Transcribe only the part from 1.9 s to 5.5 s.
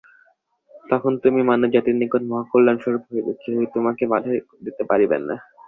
নিকট মহাকল্যাণস্বরূপ হইবে, কেহই তোমাকে বাধা দিতে পারিবে না।